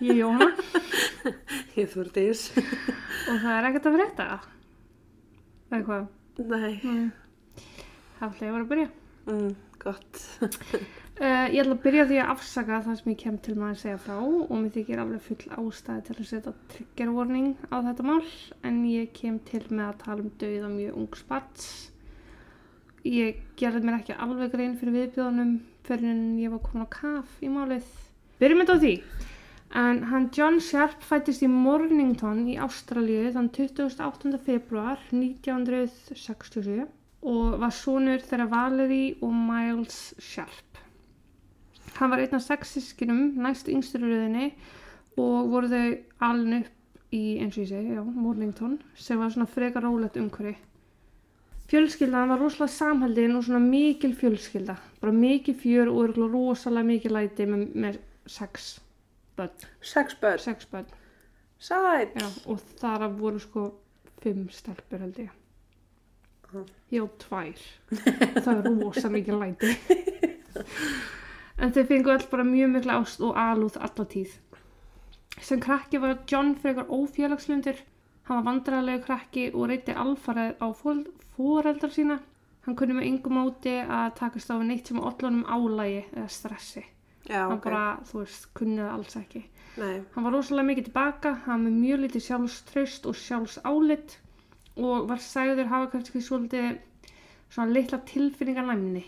[0.00, 0.50] Ég er Jóhanna
[1.76, 2.46] Ég þú ert eins.
[3.28, 4.26] og það er ekkert að frétta.
[5.70, 6.06] Eða hvað?
[6.50, 6.72] Nei.
[8.20, 8.86] Ætla ég að vera að byrja.
[9.30, 9.50] Mm,
[9.82, 10.20] gott.
[10.40, 13.76] Uh, ég ætla að byrja á því að afsaka það sem ég kem til maður
[13.76, 17.76] að segja frá og mér þykir alveg full ástæði til að setja trigger warning á
[17.90, 18.30] þetta mál
[18.70, 21.68] en ég kem til með að tala um dauða mjög ung spats.
[23.04, 27.36] Ég gerði mér ekki alveg grein fyrir viðbjóðunum fyrir en ég var komin á kaf
[27.44, 27.84] í málið.
[28.40, 28.94] Byrjum þetta á því.
[29.70, 34.32] En hann John Sharp fættist í Mornington í Ástralíu þann 28.
[34.42, 36.88] februar 1967
[37.30, 40.80] og var sonur þeirra Valerie og Miles Sharp.
[42.00, 44.50] Hann var einn af sex sískinum næst yngstur í rauðinni
[45.20, 45.86] og voru þau
[46.32, 50.56] alin upp í, eins og ég segi, já, Mornington sem var svona frekar rólegt umhverfi.
[51.70, 54.80] Fjölskyldan var rosalega samhældin og svona mikil fjölskylda.
[54.98, 58.80] Bara mikil fjör og örgulega rosalega mikil læti með, með sex
[59.40, 59.68] börn.
[59.80, 60.38] Sex börn.
[60.44, 60.86] Sex börn,
[61.58, 62.14] Sæt.
[62.16, 63.66] já, og þar af voru sko
[64.22, 65.30] fimm stelpur held ég.
[66.50, 66.64] Ah.
[66.90, 67.60] Já, tvær.
[68.44, 69.76] Það er rosa mikil læti.
[71.60, 74.32] En þau fengu öll bara mjög mikla ást og alúð alla tíð.
[75.40, 77.76] Sem krakki var John frekar ófélagslundur.
[78.24, 80.68] Hann var vandræðilegu krakki og reyti alfarið á
[81.36, 82.16] fóreldrar sína.
[82.64, 86.84] Hann kunni með yngum móti að takast á neitt sem allunum álægi eða stressi.
[87.30, 87.64] Já, Hann ok.
[87.68, 89.42] bara, þú veist, kunni það alls ekki.
[89.78, 90.00] Nei.
[90.16, 94.16] Hann var rosalega mikið tilbaka, hann var mjög lítið sjálfströst og sjálfsálit
[94.80, 96.80] og var sagður hafa kannski svolítið
[97.50, 99.04] svona litla tilfinningarnæmni.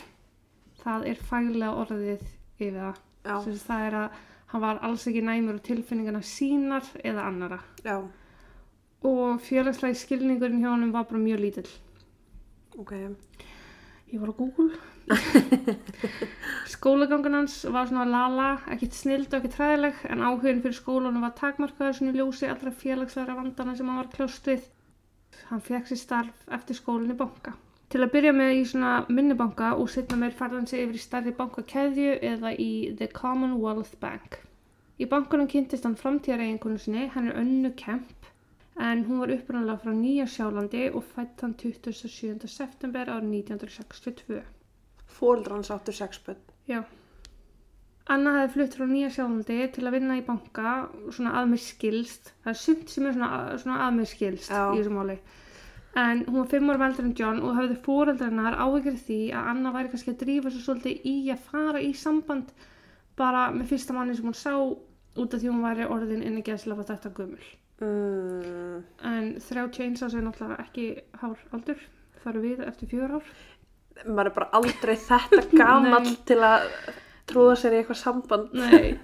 [0.82, 2.22] Það er faglega orðið
[2.59, 3.00] yfir það.
[3.22, 4.21] Sagt, það er að
[4.53, 7.59] hann var alls ekki næmur á tilfinningarna sínar eða annara.
[7.87, 7.97] Já.
[9.03, 11.71] Og félagslegi skilningurinn hjá honum var bara mjög lítill.
[12.78, 12.93] Ok.
[14.12, 14.71] Ég var á Google.
[16.75, 21.33] Skólagangan hans var svona lala, ekkert snild og ekkert træðileg, en áhugin fyrir skólanum var
[21.39, 24.67] takmarkaður svona í ljósi allra félagslegra vandana sem hann var kljást við.
[25.49, 27.55] Hann fekk sér starf eftir skólinni banka.
[27.89, 31.33] Til að byrja með í svona minnibanka og setna meir farðan sig yfir í stærri
[31.41, 34.43] bankakeðju eða í The Commonwealth Bank.
[35.00, 38.22] Í bankunum kynntist hann framtíðar eiginkonu sinni, hann er önnu Kemp,
[38.81, 42.49] en hún var upprunalega frá Nýja Sjálandi og fætt hann 27.
[42.49, 44.43] september árið 1962.
[45.06, 46.41] Fóldra hans áttu sex börn.
[46.69, 46.82] Já.
[48.11, 50.72] Anna hefði flutt frá Nýja Sjálandi til að vinna í banka,
[51.11, 52.32] svona að mér skilst.
[52.43, 53.31] Það er sumt sem er svona,
[53.62, 54.65] svona að mér skilst Já.
[54.72, 55.19] í þessu máli.
[56.03, 59.49] En hún var fimm ára eldri en John og hefði fóreldrennar áhyggjur af því að
[59.53, 62.55] Anna væri kannski að drífa svo svolítið í að fara í samband
[63.21, 66.44] bara með fyrsta manni sem hún sá út af því hún væri orðin inn í
[66.47, 67.44] geðslega þetta gömul.
[67.82, 70.84] Mm, En 31 ás er náttúrulega ekki
[71.20, 71.81] hár aldur,
[72.22, 73.31] það eru við eftir fjör ár.
[74.06, 76.16] maður er bara aldrei þetta gamall Nei.
[76.28, 76.69] til að
[77.31, 78.54] trúða sér í eitthvað samband.
[78.54, 78.94] Nei,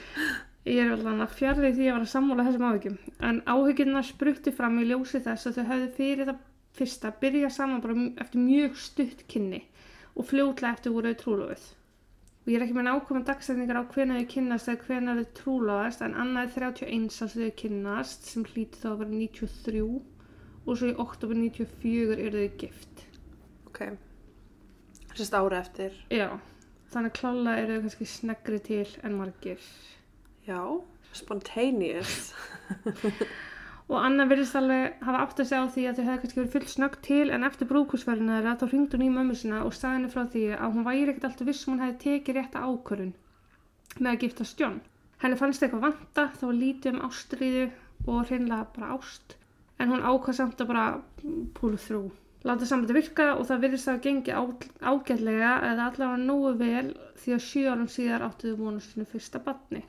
[0.72, 2.96] ég er alveg að fjarrið því að vera að sammála þessum áhyggjum.
[3.28, 6.40] En áhyggjurnar spruttu fram í ljósi þess að þau höfðu fyrir það
[6.78, 9.60] fyrsta byrjað saman bara eftir mjög stutt kynni
[10.16, 11.64] og fljótlega eftir voru þau trúlofið.
[12.42, 16.00] Og ég er ekki með nákvæmum dagsetningar á hvenær þau kynnast eða hvenær þau trúlofast
[16.02, 19.82] en annað er 31 að þau kynnast sem hlýti þá að vera 93
[20.62, 23.04] og svo í oktober 94 eru þau gift.
[23.70, 23.80] Ok.
[25.12, 25.94] Sérst ára eftir.
[26.10, 26.28] Já,
[26.90, 29.70] þannig klálega eru þau kannski sneggri til en margir.
[30.48, 30.60] Já.
[31.12, 32.32] Spontaneous.
[33.92, 36.54] Og Anna virðist alveg hafa átt að segja á því að þau hefði kannski verið
[36.54, 39.98] full snögg til en eftir brúkusverðina þeirra þá hringdi hún í mömmu sinna og sagði
[39.98, 43.12] henni frá því að hún væri ekkert alltaf viss um hún hefði tekið rétta ákvörun
[43.98, 44.80] með að gifta stjón.
[45.20, 47.66] Henni fannst eitthvað vanta, þá lítið um ástríðu
[48.06, 49.36] og hreinlega bara ást
[49.76, 50.86] en hún ákvað samt að bara
[51.58, 52.02] púlu þrú.
[52.48, 56.88] Láta sambandi virka og það virðist að gengi ágætlega eða allavega nógu vel
[57.22, 59.84] því að sjö árum síðar áttu þau vonast sinu fyrsta batni.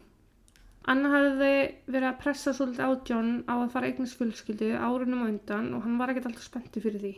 [0.83, 1.51] Anna hafði
[1.87, 5.85] verið að pressa svolítið á John á að fara eignast fjölskyldu árunum á undan og
[5.85, 7.13] hann var ekkert alltaf spenntur fyrir því.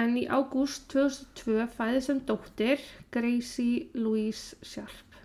[0.00, 2.80] En í ágúst 2002 fæðist sem dóttir
[3.12, 5.18] Gracie Louise Sharp.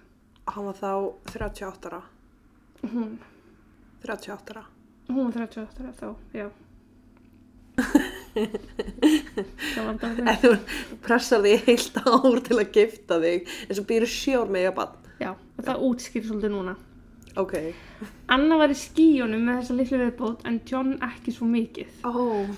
[0.52, 0.92] Hann var þá
[1.32, 2.02] 38 ára.
[2.84, 3.16] Hún,
[4.04, 4.66] 38 ára.
[5.08, 6.48] hún var 38 ára þá, já.
[10.28, 10.52] Ef þú
[11.06, 15.00] pressar því heilt ár til að gifta þig eins og býru sjór með að bann.
[15.24, 16.76] Já, og það útskýr svolítið núna.
[17.38, 17.54] Ok.
[18.34, 22.00] Anna var í skíunum með þessa litlu viðbót en John ekki svo mikið.
[22.08, 22.14] Ó.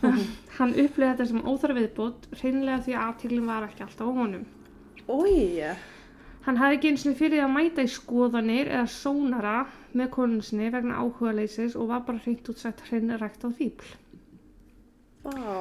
[0.58, 4.46] Hann upplýði þetta sem óþara viðbót, hreinlega því að aftíklinn var ekki alltaf á honum.
[5.10, 5.74] Ói.
[6.46, 9.58] Hann hafði ekki eins og fyrir að mæta í skoðanir eða sónara
[9.92, 13.92] með konun sinni vegna áhuga leysis og var bara hreint útsett hreinrækt á fíbl.
[15.26, 15.60] Vá.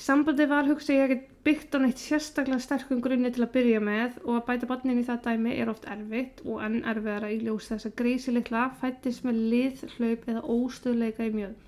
[0.00, 4.18] Sambandi var hugsa ég ekkert byggt á neitt sérstaklega sterkum grunni til að byrja með
[4.26, 7.70] og að bæta barnin í það dæmi er oft erfitt og enn erfiðara í ljós
[7.70, 11.66] þess að Greysi litla fættist með lið, hlaup eða óstöðleika í mjöðum.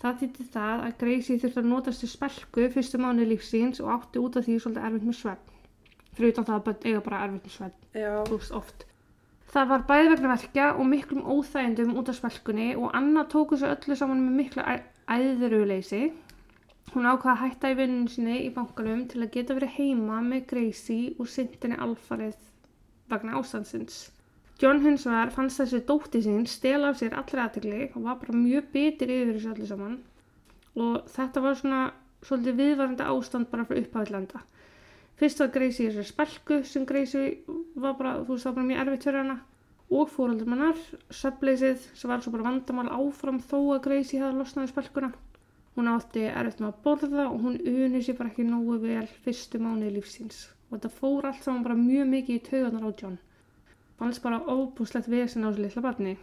[0.00, 4.20] Það þýtti það að Greysi þurfti að notast til spelku fyrstu mánu lífsins og átti
[4.22, 5.54] út af því svolítið erfitt með svefn.
[6.16, 7.80] Utan það að börn eiga bara erfitt með svefn,
[8.28, 8.86] þú veist oft.
[9.52, 13.76] Það var bæði vegna verkja og miklum óþægindum út af spelkunni og Anna tóku sér
[13.76, 14.64] öllu saman með mikla
[15.06, 16.00] æðruleysi.
[16.94, 20.46] Hún ákvaða að hætta í vinnun sinni í bankanum til að geta verið heima með
[20.52, 22.36] Gracie og sindinni alfarið
[23.10, 24.06] vegna ástandsins.
[24.62, 28.36] John hins vegar fannst þessi dótti sín stela af sér allri aðtegli og var bara
[28.36, 29.98] mjög bitir yfir þessu öllu saman
[30.80, 31.80] og þetta var svona
[32.24, 34.40] svolítið viðvarandi ástand bara fyrir upphafillanda.
[35.20, 37.36] Fyrst var Gracie í þessari spelku sem Gracie
[37.74, 39.38] var bara, þú veist, það var bara mjög erfitt fyrir hana
[39.86, 40.80] og fóröldur mannar,
[41.14, 45.12] söfleysið sem var svo bara vandamál áfram þó að Gracie hefði losnaði spelkuna.
[45.76, 49.60] Hún átti erfitt með að borða og hún uni sér bara ekki nógu vel fyrstu
[49.60, 53.18] mánuði lífsins og þetta fór allt saman bara mjög mikið í tauganar á John.
[54.00, 56.16] Fannst bara óbúslegt vesen á þessu litla barni.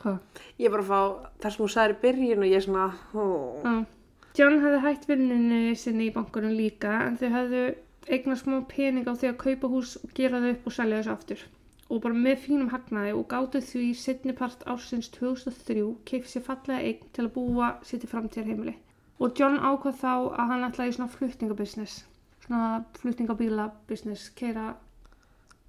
[0.00, 0.18] Hvað?
[0.58, 1.00] Ég bara fá
[1.42, 3.72] þar sem hún sagði í byrjun og ég svona, Já.
[4.38, 7.62] John hefði hætt vinnunni sinni í bankunum líka en þau hefðu
[8.10, 11.14] eignast smá pening á því að kaupa hús og gera þau upp og selja þessu
[11.14, 11.42] aftur.
[11.90, 16.84] Og bara með fínum hagnaði og gáttu því setni part ársins 2003 keif sér fallega
[16.86, 18.76] eign til að búa sér til framtíðar heimili.
[19.20, 21.96] Og John ákvað þá að hann ætlaði í svona flutningabusiness,
[22.46, 22.68] svona
[23.02, 24.68] flutningabílabusiness, keira,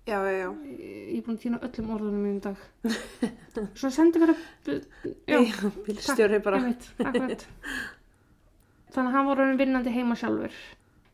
[0.07, 0.51] já, já, já.
[0.77, 2.61] ég er búin að týna öllum orðunum í dag.
[3.81, 4.37] Svona sendi vera,
[5.27, 5.41] já,
[5.87, 6.61] Bílstjóri bara.
[6.61, 7.43] Einmitt, akkurat.
[8.93, 10.55] Þannig að hann var orðin vinnandi heima sjálfur.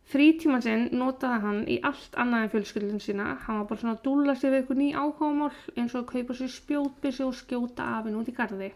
[0.07, 3.25] Frítíman sinn notaði hann í allt annað en fjölskyldun sína.
[3.44, 6.38] Hann var bara svona að dúlla sig við eitthvað ný áhugamál eins og að kaupa
[6.39, 8.69] sér spjótbissi og skjóta af henn út í garði.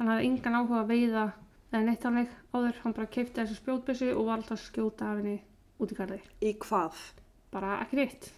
[0.00, 1.26] Hann hafði engan áhuga að veiða
[1.70, 2.80] eða neitt hannig áður.
[2.82, 5.36] Hann bara keipti þessu spjótbissi og var alltaf að skjóta af henni
[5.78, 6.18] út í garði.
[6.42, 6.98] Í hvað?
[7.54, 8.30] Bara ekki neitt.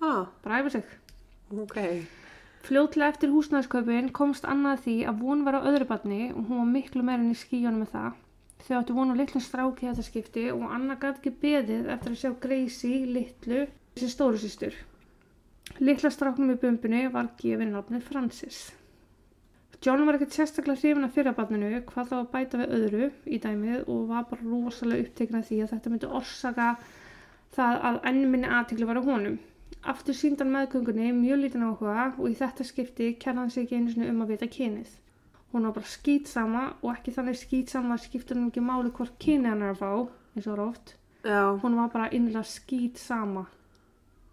[0.00, 0.84] Ah, Bara æfa sig.
[1.52, 1.76] ok.
[2.66, 6.72] Fljótlega eftir húsnæðskaupin komst annað því að von var á öðru barni og hún var
[6.72, 8.14] miklu meirinn í skíjónu með það.
[8.66, 12.22] Þau áttu von á litlum stráki þetta skipti og Anna gæti ekki beðið eftir að
[12.22, 13.60] sjá Gracie litlu
[13.94, 14.74] þessi stóru sýstur.
[15.78, 18.58] Litla stráknum í bumbunni var gefið nafnið Francis.
[19.86, 23.86] John var ekkert sérstaklega hrifin af fyrrabarninu hvað þá að bæta við öðru í dæmið
[23.92, 26.68] og var bara rosalega upptekna því að þetta myndi orsaka
[27.56, 29.38] það að enn minni aðtekli var á honum.
[29.94, 34.24] Aftur síndan meðgöngunni mjög lítinn áhuga og í þetta skipti hann sig ekki einu um
[34.24, 34.90] að vita kynið.
[35.56, 39.48] Hún var bara skýtsama og ekki þannig skýtsama að skipta hann ekki máli hvort kynið
[39.54, 39.92] hann er að fá,
[40.36, 40.90] eins og.
[41.24, 43.46] Já, Hún var bara innlega skýtsama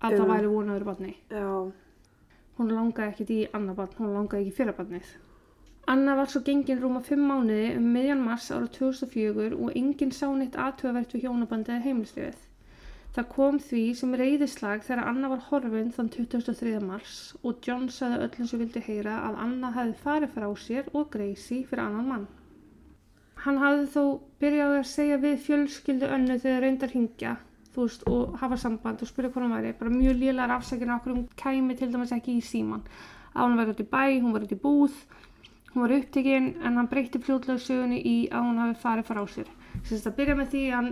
[0.04, 0.32] að það Um.
[0.34, 1.14] væri vonaður barni.
[1.32, 1.72] já,
[2.58, 5.14] Hún langaði ekkit í annað barn, hún langaði ekki fyrir barnið.
[5.88, 10.28] Anna var svo gengin rúma fimm mánuði um miðjan mars ára 2004 og enginn sá
[10.36, 12.36] neitt aðtöðavert við hjónabandið eða heimilislífið.
[13.14, 16.72] Það kom því sem reyðislag þegar Anna var horfin þann 23.
[16.82, 21.12] mars og John sagði öllum sem vildi heyra að Anna hefði farið frá sér og
[21.14, 22.28] Gracie fyrir annan mann.
[23.44, 24.04] Hann hafði þó
[24.42, 27.36] byrjað að segja við fjölskyldu önnu þegar reyndar hingja
[27.76, 31.28] veist, og hafa samband og spyrja hvað hann væri, bara mjög lélar afsakina okkur hún
[31.38, 32.84] kæmi til dæmis ekki í síman
[33.34, 35.00] að hún væri út í bæ, hún var út í búð
[35.74, 39.50] hún var upptekinn en hann breytti fljótlega sögunni í að hún hafi farið frá sér
[39.90, 40.92] þess að byrja með því að hann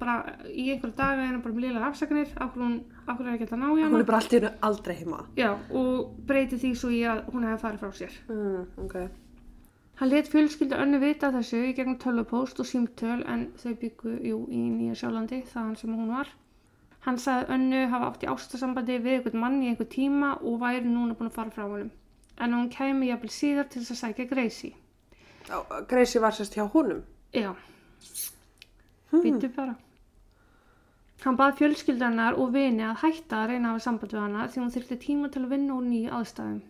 [0.00, 0.16] bara
[0.48, 2.76] í einhverja daga er hann bara með lélar afsakanir okkur hún,
[3.06, 4.94] okkur er ekki hægt að ná í hún hana er bara allt í hennu aldrei
[5.00, 5.18] heima.
[5.36, 8.96] já, og breyti því svo í að hún hefði farið frá sér Mm, ok.
[10.00, 14.38] Hann let fjölskyldu önnu vita þessu í gegnum tölvupóst og símtöl en þau byggu jú
[14.48, 16.30] í Nýja Sjálandi þaðan sem hún var.
[17.04, 20.88] Hann sagði önnu hafa átt í ástasambandi við einhvern mann í einhvern tíma og væri
[20.88, 21.90] núna búin að fara frá honum.
[22.40, 24.72] En hún kæmi jafnvel síðar til þess að sækja Gracie.
[25.92, 27.02] Greisi var sérst hjá honum.
[27.36, 27.52] Já,
[29.12, 29.74] býttu bara.
[31.20, 34.62] Hann bað fjölskyldanar og vini að hætta að reyna að hafa samband við hana því
[34.62, 36.62] hún þyrfti tíma til að vinna úr nýju aðstæðum.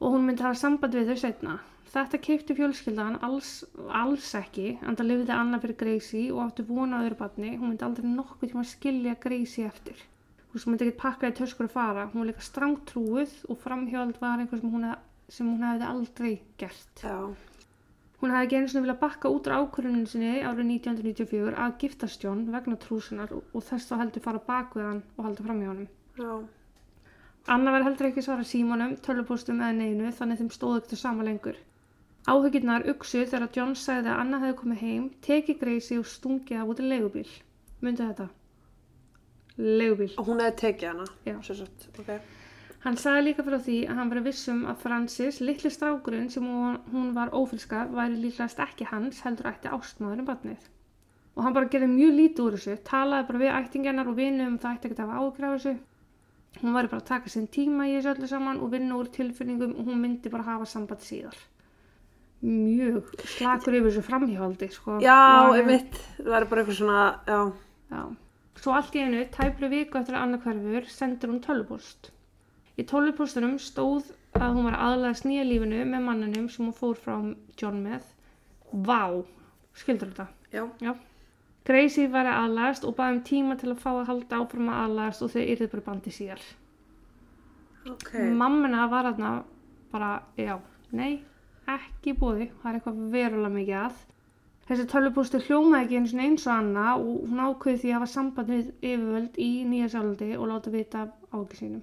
[0.00, 1.56] Og hún myndi hafa samband við þau setna.
[1.90, 3.50] Þetta keipti fjölskyldan alls,
[3.90, 7.50] alls ekki, en það lifði annað fyrir Gracie og átti vona á öðru barni.
[7.56, 10.06] Hún myndi aldrei nokkuð tíma að skilja Gracie eftir.
[10.52, 12.08] Hún myndi ekki pakka í töskur að fara.
[12.12, 15.90] Hún var líka strangt trúið og framhjóld var einhver sem hún, hef, sem hún hefði
[15.90, 17.02] aldrei gert.
[17.02, 17.18] Já.
[18.20, 22.24] Hún hefði ekki einu sinni viljað bakka út á ákvörðunum sinni árið 1994 að giftast
[22.24, 25.70] John vegna trúsinar og þess þá heldur fara bak við hann og halda fram hjá
[25.70, 25.86] honum.
[26.20, 26.32] Já.
[27.54, 31.56] Anna verði heldur ekki svara símanum, tölvupóstum eða neinu þannig þeim stóðu ekkert sama lengur.
[32.28, 36.74] Áhugirnar uksu þegar John sagði að Anna hefði komið heim, tekið Gracie og stungið af
[36.74, 37.30] út í legubíl.
[37.80, 38.28] Myndi þetta?
[39.56, 40.10] Legubíl.
[40.20, 41.08] Og hún hefði tekið hana.
[41.24, 41.38] Já.
[41.48, 42.12] Sérst, ok.
[42.80, 47.10] Hann sagði líka frá því að hann var vissum að Francis, litli strákurinn sem hún,
[47.16, 50.68] var ófylska, væri líklegast ekki hans heldur ætti ástmaður um barnið.
[51.36, 54.58] og hann bara gerði mjög lítið úr þessu, talaði bara við ættingjarnar og vinum um
[54.58, 55.74] það ætti ekki að hafa af þessu.
[56.60, 59.76] Hún væri bara að taka sinn tíma í þessu öllu saman og vinna úr tilfinningum
[59.78, 61.36] og hún myndi bara hafa samband síðar.
[62.42, 64.98] Mjög slakur yfir þessu framhjáldi, sko.
[65.04, 65.16] Já,
[65.48, 67.40] Var- einmitt, það er bara eitthvað svona, já,
[67.90, 68.04] Já.
[68.60, 72.10] Svo allt í einu, tæplu viku eftir að annað hverfur, sendur hún tölvupúst.
[72.80, 77.16] Í tölvupústunum stóð að hún var aðlæðast nýja lífinu með mannunum sem hún fór frá
[77.60, 78.06] John með.
[78.72, 79.22] Vá,
[79.76, 80.28] skildur þetta?
[80.54, 80.94] já, Já.
[81.68, 85.24] Gracie var aðlæðast og baði um tíma til að fá að halda áfram að aðlæðast
[85.26, 86.44] og þau yrði bara bandi síðar.
[87.90, 88.12] ok.
[88.40, 89.32] Mammina var aðna
[89.92, 90.08] bara,
[90.38, 90.56] já,
[90.96, 91.20] nei,
[91.68, 94.00] ekki búði, það er eitthvað verulega mikið að.
[94.70, 98.10] Þessi tölvupústi hljómaði ekki eins og eins og Anna og hún ákveði því að hafa
[98.12, 101.80] samband við yfirvöld í Nýja Sjálflandi og láta vita af ákveð sínum.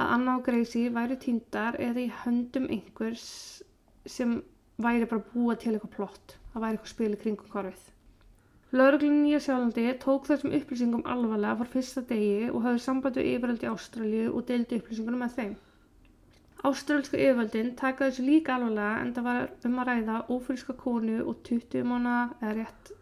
[0.00, 3.24] Að Anna og Gracie væri týndar eða í höndum einhvers
[4.08, 4.38] sem
[4.80, 6.36] væri bara búa til eitthvað plott.
[6.52, 7.88] Það væri eitthvað spil í kringum korfið.
[8.70, 13.66] Lauruglun Nýja Sjálflandi tók þessum upplýsingum alvarlega frá fyrsta degi og hafði samband við yfirvöld
[13.66, 15.56] í Ástralju og deildi upplýsingunum með þeim.
[16.70, 21.42] Ástralsku yfirvöldin taka þessu líka alvarlega en það var um að ræða ófríska konu og
[21.50, 22.94] 20 mánu eða rétt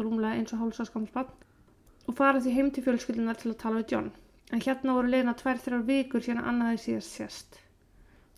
[0.00, 1.32] rúmlega eins og hálsaskamspann
[2.08, 4.12] og fara því heim til fjölskyldunar til að tala við John.
[4.52, 7.62] En hérna voru leiðina tvær þrjár vikur síðan annaði síðast sérst.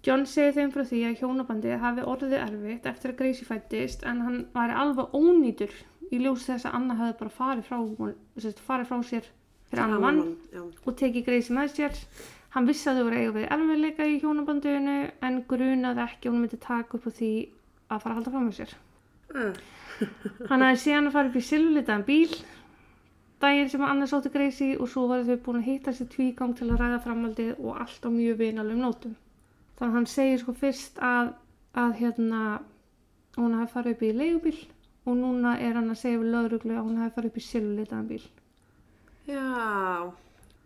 [0.04, 4.21] John segi þeim frá því að hjónabandi hafi orðið erfitt eftir að Gracie fættist en
[4.21, 5.73] hann væri alveg ónýtur
[6.12, 7.78] í ljós þess að Anna hefði bara farið frá,
[8.37, 9.30] sérst, farið frá sér
[9.71, 10.21] fyrir annan mann
[10.52, 12.00] Já, og tekið Gracie með sér.
[12.54, 16.44] Hann vissi að þau voru eiga við erfiðleika í hjónabandinu en grunaði ekki að hún
[16.44, 17.30] myndi taka upp á því
[17.88, 18.76] að fara að halda fram með sér.
[19.35, 19.56] Mm.
[20.50, 22.37] Hann hafði síðan að fara upp í silflitaðan bíl
[23.44, 26.70] daginn sem Anna sótti Gracie og svo varu þau búin að hitta sér tvígang til
[26.70, 29.16] að ræða framhaldið og allt á mjög vinalum nótum.
[29.76, 31.34] Þannig að hann segir sko fyrst að,
[31.82, 32.40] að hérna
[33.36, 34.60] hún hafi farið upp í leigubíl
[35.04, 38.08] og núna er hann að segja við lögreglu að hún hafi farið upp í silflitaðan
[38.12, 38.22] bíl.
[39.28, 39.44] já,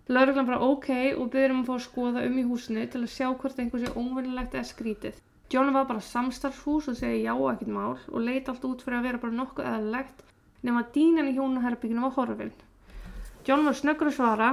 [0.08, 3.14] Lauruglan bara ok og byrjum um að fá að skoða um í húsinu til að
[3.16, 5.18] sjá hvort einhver sé óvinnilegt eða skrítið.
[5.50, 9.06] John var bara samstarfshús og segi já ekkert mál og leit allt út fyrir að
[9.08, 10.24] vera bara nokkuð eðlilegt
[10.62, 12.56] nema dínan í hjónaherbygginu var horfinn.
[13.48, 14.48] John var snöggur að svara,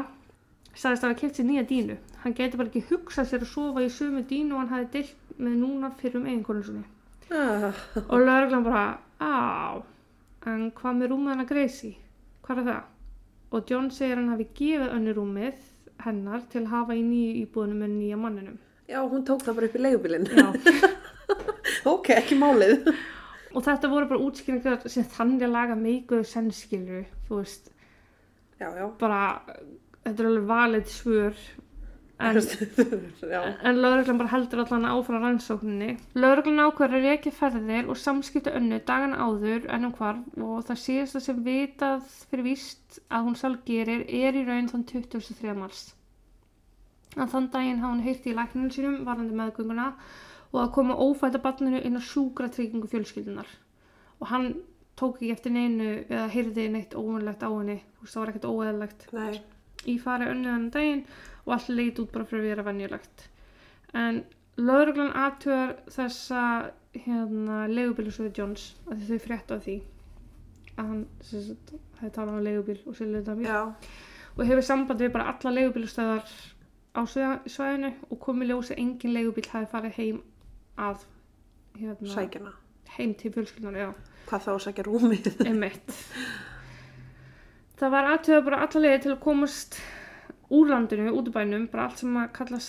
[0.75, 1.97] sagðist að hafa keft sér nýja dínu.
[2.23, 5.35] Hann geti bara ekki hugsað sér að sofa í sömu dínu og hann hafi deilt
[5.39, 6.85] með núna fyrir um eiginkonu sinni.
[7.31, 7.71] ah,
[8.07, 8.83] Og lauruglan bara,
[9.19, 9.81] á,
[10.47, 11.95] en hvað með rúmið hennar Gracie?
[12.45, 12.83] Hvað er það?
[13.55, 15.59] Og John segir hann hafi gefið önnu rúmið
[16.05, 18.57] hennar til að hafa í nýju íbúðunum með nýja manninum.
[18.87, 20.27] já, hún tók það bara upp í leigubílinn.
[20.29, 20.47] Já.
[21.93, 22.89] ok, ekki málið.
[23.55, 27.71] Og þetta voru bara útskýringar sem þannig laga meikuðu sennskilju, þú veist,
[28.59, 28.87] Já, já.
[28.99, 29.21] bara,
[30.05, 31.45] þetta er alveg valið svör.
[32.15, 32.37] En,
[33.67, 35.97] en lauruglan bara heldur allan áfram rannsókninni.
[36.15, 41.21] Lauruglan að reykja ferðir og samskipta önnu dagan áður en um hvar og það síðasta
[41.25, 45.57] sem vitað fyrir víst að hún sjálf gerir er í raun þann 23.
[45.59, 45.89] mars.
[47.19, 49.91] En þann daginn hafa hún heyrt í lækninu sínum varandi meðgönguna
[50.53, 53.47] og að koma ófæta barninu inn á sjúkratryggingu fjölskyldunar.
[54.23, 54.53] Og hann
[54.99, 58.49] tók ekki eftir neinu eða heyrði neitt óvunlegt á henni, þú veist það var ekkert
[58.51, 59.41] óeðlegt nei,
[59.91, 61.03] í fari önnu þannig daginn
[61.45, 63.27] og allt leit út bara fyrir að vera venjulegt.
[63.95, 64.23] En
[64.57, 66.41] lauruglan aðtöðar þessa
[66.95, 69.77] hérna, leigubílusöðu Johns að þau frétta af því
[70.75, 73.47] að hann hefði talað á leigubíl og sér leita bíl.
[73.47, 73.61] Já,
[74.35, 76.33] og hefur samband við bara alla leigubílustöðar
[76.95, 80.21] á svæðinu og komið ljósi að engin leigubíl hafi farið heim
[80.79, 81.05] að
[81.75, 82.53] hérna,
[82.95, 84.14] heim til fjölskyldunar, já.
[84.25, 85.29] Hvað þá að sækja rúmið?
[85.49, 85.99] Einmitt.
[87.79, 89.79] Það var aðtöða bara alla leiði til að komast
[90.55, 92.61] úr landinu, út úr bænum, bara allt sem að kalla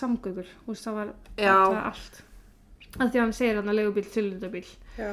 [0.66, 2.20] veist, það var aðtöða allt.
[2.96, 4.68] Að því að hann segir hann að legubíl, tilundabíl.
[4.96, 5.10] Já,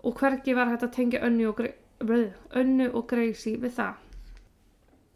[0.00, 1.58] Og hvergi var hægt að tengja önnu og,
[2.96, 4.06] og Gracie við það.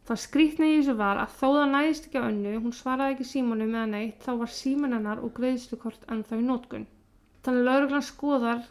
[0.05, 3.71] Það skrýtna í þessu var að þó það næðist ekki önnu, hún svaraði ekki símanum
[3.73, 6.85] eða neitt, þá var síman hennar og greiðslukort ennþá í nótkun.
[7.45, 8.67] Þannig að lauruglan skoðar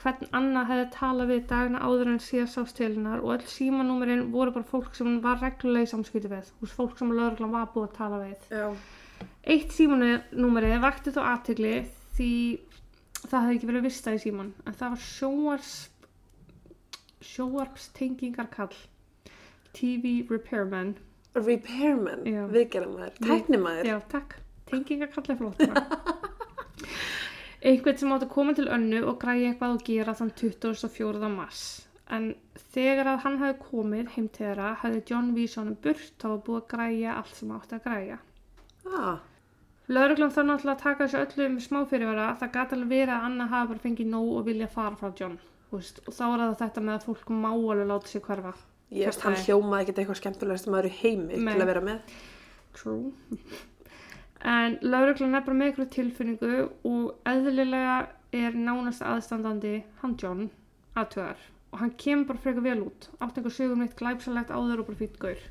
[0.00, 4.30] hvern annað hefði talað við dagina áður en síðast sást til hennar og öll símanúmerinn
[4.32, 7.70] voru bara fólk sem hún var reglulega í samskipti við, veist, fólk sem lauruglan var
[7.74, 8.50] búið að tala við.
[8.50, 8.66] já,
[9.52, 11.74] Eitt símanúmerið vakti þó aðtegli
[12.16, 12.32] því
[13.20, 15.74] það hefði ekki verið vistað í síman en það var sjónvars
[17.20, 18.74] sjónvarpstengingarkall.
[19.76, 20.96] TV repairman.
[21.36, 23.86] Repairman, viðgerðamæður, tæknimaður.
[23.86, 24.34] Já, takk,
[24.66, 25.62] tengingarkall er flott.
[27.60, 31.30] einhvern sem átti að koma til önnu og græja eitthvað og gera þann 24.
[31.34, 31.64] mars
[32.10, 32.30] en
[32.74, 36.60] þegar að hann hefði komið heim til þeirra hefði John vísað honum burt var búið
[36.62, 38.18] að græja allt sem átti að græja
[38.90, 39.20] Ah,
[39.92, 43.28] Lauruglan þarf náttúrulega að taka þessu öllu með smá fyrirvara það gæti alveg verið að
[43.28, 45.36] Anna hafa bara fengið nóg og vilja fara frá John
[45.70, 48.54] veist, og þá er það þetta með að fólk má alveg láta sig hverfa
[48.90, 51.52] Ég veist, hann hljómaði ekkert eitthvað skemmtilegast maður í heimi Nei.
[51.52, 52.14] til að vera með.
[52.74, 53.12] True.
[54.48, 56.56] En lauruglan er bara með ykkur tilfinningu
[56.88, 57.96] og eðlilega
[58.32, 60.46] er nánast aðstandandi hann John
[60.96, 63.08] aðtöðar og hann kemur bara frekar vel út.
[63.20, 65.42] Átti einhver sögum neitt glæpsalegt áður og bara fýtt gaur.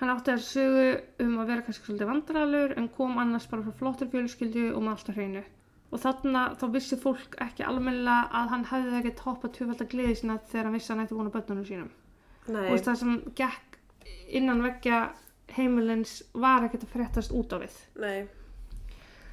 [0.00, 0.86] Hann átti þessu sögu
[1.24, 4.96] um að vera kannski svolítið vandrarlegur en kom annars bara frá flottur fjölskyldu og með
[4.96, 5.44] allt á hreinu.
[5.92, 10.38] Og þarna þá vissi fólk ekki almennilega að hann hefði ekki toppað tvöfaldar gleði sína
[10.48, 11.90] þegar hann vissi að hann ætti vona börnunum sínum
[12.48, 13.76] Nei, og það sem gekk
[14.40, 15.02] innan veggja
[15.56, 17.74] heimilins var ekkert að fréttast út á við.
[18.04, 18.28] nei.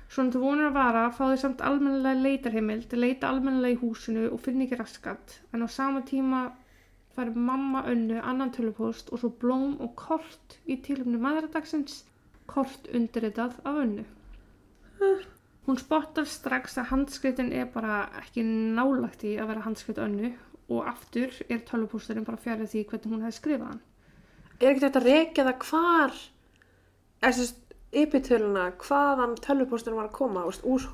[0.09, 4.39] Svona til vonur að vara fá þau samt almennilega leitarheimild, leita almennilega í húsinu og
[4.41, 6.47] finna ekki raskat en á sama tíma
[7.13, 12.03] fær mamma önnu annan tölupóst og svo blóm og kort í tilumni maðuradagsins,
[12.49, 14.05] kort undirritað af önnu.
[15.67, 20.31] Hún spottar strax að handskritin er bara ekki nálagt í að vera handskrit önnu
[20.69, 23.83] og aftur er tölupósturinn bara fjarið því hvernig hún hefði skrifað hann.
[24.59, 26.17] Er ekkert þetta að rekja það hvar,
[27.23, 27.49] þessi
[27.99, 30.87] ypitöluna, hvaðan tölvupósturinn var að koma, veist, úr,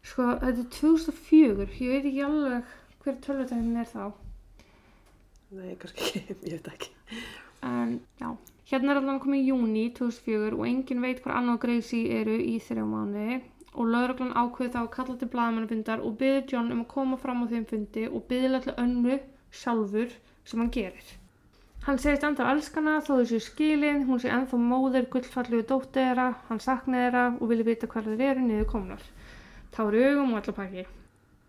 [0.00, 2.70] Sko, þetta er 2004, ég veit ekki alveg
[3.04, 4.04] hver tölvutæknin er þá.
[5.52, 6.90] nei, kannski ekki, ég veit ekki.
[7.68, 8.30] En já,
[8.70, 12.38] hérna er allan komið í júni 2004 og enginn veit hvað Anna og Gracie eru
[12.40, 16.84] í þrjá mánuði og lauruglan ákveði þá að kalla til blaðmannafundar og byði John um
[16.86, 19.20] að koma fram á þeim fundi og byði alltaf önnu
[19.60, 20.16] sjálfur
[20.48, 21.12] sem hann gerir.
[21.80, 26.26] Hann segist enda á elskana þó þessu skilin, hún sé ennþá móðir gullfallu dóttir þeirra,
[26.50, 29.06] hann sakni þeirra og vilja vita hvað þeir eru niður komnar.
[29.72, 30.84] Tári augum og allar pakki.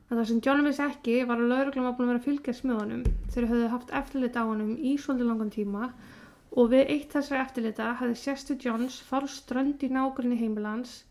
[0.07, 2.65] En það sem John vissi ekki var að lauruglan var búin að vera að fylgjast
[2.69, 3.03] með honum.
[3.35, 5.91] Þeir höfðu haft eftirlit á honum í svolítið langan tíma
[6.51, 11.01] og við eitt þessari eftirlita hafði sérstu Johns fara strönd í nágrinni heimilans,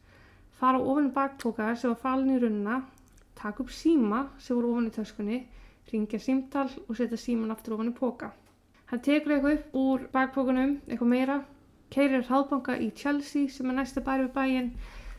[0.57, 2.83] fara ofan í baktóka sem var falin í runna,
[3.37, 5.43] taka upp síma sem voru ofan í töskunni,
[5.93, 8.33] ringja símtal og setja síman aftur ofan í póka.
[8.91, 11.37] Hann tekur eitthvað upp úr bakpókunum, eitthvað meira,
[11.95, 14.73] keirir hraðbanka í Chelsea sem er næsta bær við bæinn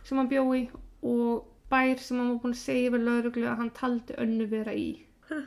[0.08, 0.66] sem hann bjói
[1.08, 4.76] og bær sem hann var búin að segja við lauruglu að hann taldi önnu vera
[4.76, 4.90] í.
[5.30, 5.46] Huh.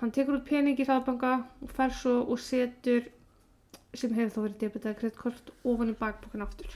[0.00, 3.08] Hann tekur út pening í hraðbanka og fer svo og setur
[3.92, 6.72] sem hefur þá verið debitað kredtkort ofan í bakbókan aftur.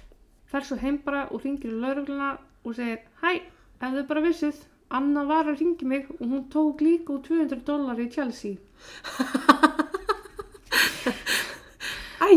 [0.50, 3.40] Fer svo heim bara og ringir í laurugluna og segir Hæ,
[3.80, 4.60] ef þau bara vissuð,
[4.94, 8.60] Anna var að ringi mig og hún tók líka úr 200 dólar í Chelsea.
[8.60, 9.70] Æ,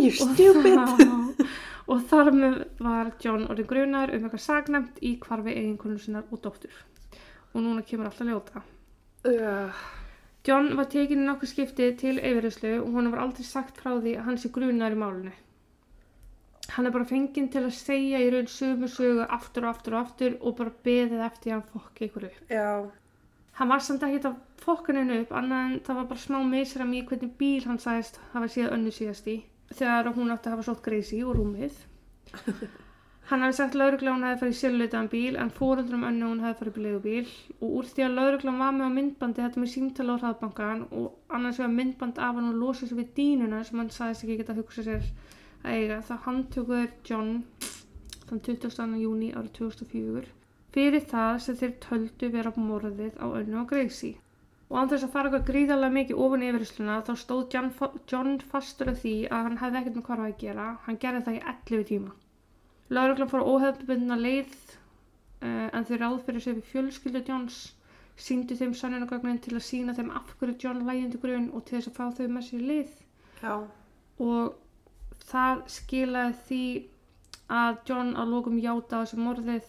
[0.08, 1.46] you stupid!
[1.92, 6.42] og þar með var John orðin grunar um eitthvað sagnæmt í hvarfi eiginkonu sinnar og
[6.44, 6.74] dóttur.
[7.54, 8.64] Og núna kemur alltaf ljóta.
[9.28, 9.84] Uh,
[10.48, 14.14] John var tekin í nokkuð skipti til yfirherslu og hún var aldrei sagt frá því
[14.20, 15.34] að hann sé grunar í málunni.
[16.76, 20.02] Hann er bara fenginn til að segja í raun sömu sögu aftur og aftur og
[20.04, 22.42] aftur og bara beðið eftir hann fokki ykkur upp.
[22.52, 22.92] já,
[23.58, 26.92] Hann var samt ekki að fokka henni upp annað en það var bara smá misram
[26.94, 29.38] í hvernig bíl hann sagðist hafa síðan önnu síðast í
[29.76, 31.80] þegar hún átti að hafa sótt greisi úr rúmið.
[33.28, 36.78] Hann hafi sagt laurugla hún hefði farið sjálfleitaðan bíl en fóruldrum önnu hún hefði farið
[36.78, 40.20] í leigubíl og úr því að lauruglan var með á myndbandi þetta með símtala á
[40.22, 44.24] hraðbankan og annars vegar myndband af hann og losið sér við dínuna sem hann sagðist
[44.24, 45.10] ekki geta að hugsa sér
[45.66, 47.34] að eiga það handtökuður John
[48.30, 48.96] þann 20.
[49.04, 50.24] júni árið 2004
[50.78, 54.16] fyrir það sem þeir töldu vera morðið á önnu og Gracie.
[54.68, 57.70] Og án þess að fara eitthvað gríðarlega mikið ofan í yfirhersluna þá stóð John,
[58.12, 60.66] John fastur af því að hann hefði ekkert með hvarfa að gera.
[60.88, 62.16] Hann gerði það í 11 tíma.
[62.98, 67.62] Láruglan fór óhefðbundna leið uh, en þau ráð fyrir sig við fjölskyldu Johns
[68.28, 71.92] síndu þeim sannunagögnin til að sína þeim af hverju John lægjandi grunn og til þess
[71.92, 72.94] að fá þau með sér í lið
[73.44, 73.54] já,
[74.28, 76.62] og það skilaði því
[77.58, 79.68] að John að lókum játa á þessu morðið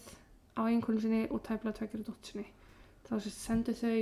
[0.57, 2.47] á einhvern sinni og tæpla tvekjur dótt sinni.
[3.07, 3.93] Þá sendu þau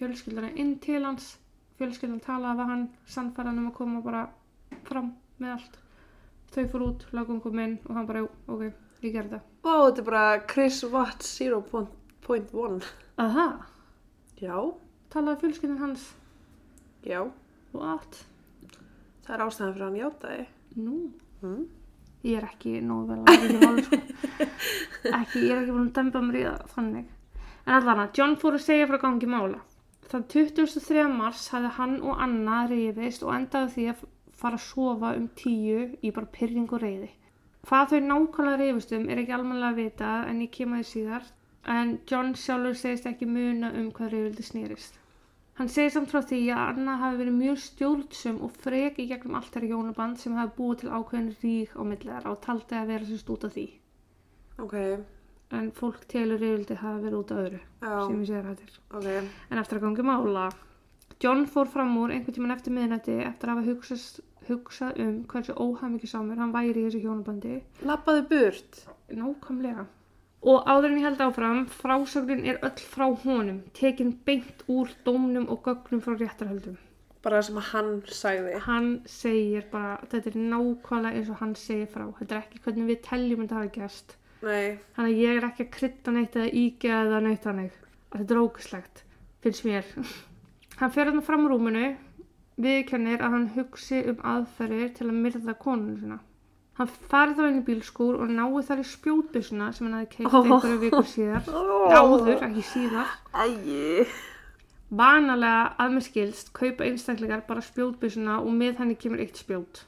[0.00, 1.34] fjölskyldana inn til hans,
[1.78, 4.26] fjölskyldan talaði við hann, sannfæran um að koma bara
[4.88, 5.78] fram með allt.
[6.50, 8.62] Þau fór út, lagum kom inn og hann bara, "Jú, ok,
[9.02, 9.42] ég gerði það.
[9.64, 12.82] Ó, þetta er bara Chris Watt 0.1
[13.18, 13.66] Aha,
[14.40, 14.56] Já,
[15.12, 16.14] talaði fjölskyldan hans
[17.04, 17.20] já,
[17.76, 18.24] allt.
[19.26, 20.46] það er ástæðan fyrir að hann játaði
[20.80, 20.94] Nú,
[21.42, 21.64] mm.
[22.24, 23.98] ég er ekki nógu vel að ekki máli sko.
[25.20, 27.06] ekki, ég er ekki búin að dæmba mér í það þannig
[27.66, 29.60] en allan að John fór að segja frá gangi mála
[30.10, 31.04] þann 23.
[31.14, 34.04] mars hafði hann og Anna rifist og endaði því að
[34.42, 37.10] fara að sofa um tíu í bara pyrring og reyði
[37.68, 40.90] hvað þau nákvæmlega rifist um er ekki almennilega að vita en ég kem að því
[40.94, 41.30] síðar
[41.76, 45.00] en John sjálfur segist ekki muna um hvað rifildi snýrist
[45.60, 49.34] Hann segir samt frá því að Anna hafi verið mjög stjórnsum og frek í gegnum
[49.36, 52.92] allt þeirra hjónaband sem hafi búið til ákveðin rík á milli þeirra og taldi að
[52.94, 53.64] vera sérst út af því.
[54.64, 54.76] Ok,
[55.50, 58.74] En fólk telur yfirldi hafa verið út af öðru já, sem ég segir hættir.
[58.94, 59.06] ok
[59.50, 60.50] En eftir að gangi mála,
[61.20, 63.96] John fór fram úr einhvern tíman eftir miðnætti eftir að hafa
[64.48, 67.56] hugsað um hversu óhæmikið hann væri í þessu hjónabandi.
[67.84, 68.78] Lappaðu burt.
[69.12, 69.84] Nákvæmlega.
[70.40, 75.50] Og áður en ég held áfram, frásögnin er öll frá honum, tekin beint úr dómnum
[75.52, 76.78] og gögnum frá réttarhöldum.
[77.20, 77.90] Bara það sem hann
[78.22, 78.54] sagði.
[78.64, 82.06] Hann segir bara, þetta er nákvæmlega eins og hann segir frá.
[82.16, 84.16] Þetta er ekki hvernig við teljum þetta hafa gæst.
[84.46, 84.78] Nei.
[84.96, 87.76] Þannig að ég er ekki að krydda neitt eða ígja eða neitt þannig.
[88.14, 89.04] Þetta er ógislegt,
[89.44, 89.92] finnst mér.
[90.80, 91.90] hann fer hann fram úr rúmunu,
[92.60, 96.18] viðkennir að hann hugsi um aðferðir til að myrða konunum sinna.
[96.80, 100.36] Hann farið þá inn í bílskúr og náði þar í spjótbissuna sem hann hafi keitt
[100.38, 101.50] einhverju vikur síðar.
[102.00, 103.10] Áður, ekki síðar.
[103.36, 104.06] Æi.
[104.90, 109.84] Vanalega að mér skilst kaupa einstaklegar bara spjótbissuna og með henni kemur eitt spjót.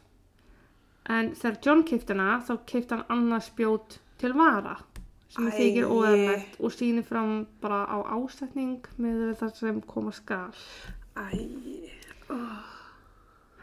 [1.08, 4.76] En þegar John keipt hana þá keipt hann annað spjót til vara
[5.32, 5.54] sem Æi.
[5.56, 10.52] þykir óeðlegt og sýnir fram bara á ásetning með það sem koma skal.
[11.16, 11.90] Æi.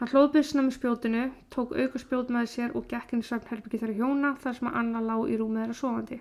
[0.00, 3.80] Hann hlóð byssuna með spjótinu, tók auka spjót með sér og gekk inn í svefnherbyggi
[3.82, 6.20] þeirra hjóna þar sem Anna lá í rúmið þeirra sofandi.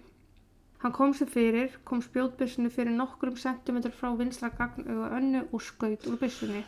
[0.83, 6.07] Hann kom sér fyrir, kom spjótbyssunu fyrir nokkrum sentimetr frá vinstra gagnauga önnu og skaut
[6.11, 6.65] úr byssunni.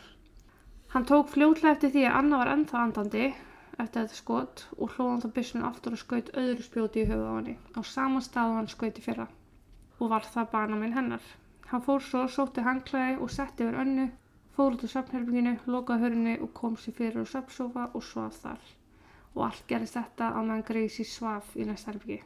[0.92, 3.30] Hann tók fljótlega eftir því að Anna var ennþá andandi
[3.78, 7.28] eftir þetta skot og hlóð hann þá byssunu aftur og skaut öðru spjóti í höfuð
[7.28, 9.28] á henni á sama stað og hann skauti fyrra
[9.98, 11.22] og var það banaminn hennar.
[11.70, 14.08] Hann fór svo, sótti hangklæði og setti yfir önnu
[14.56, 18.66] fór út á söfnherbygginu, lokaði hörunni og kom sér fyrir á söfnsofa og svaf þar.
[19.34, 22.18] Og allt gerist þetta á meðan Gracie svaf í næsta herbyggi.